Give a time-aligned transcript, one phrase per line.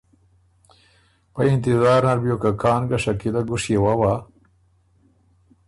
[1.33, 4.13] پۀ انتطار نر بیوک که کان ګه شکیلۀ ګُشيې ووا،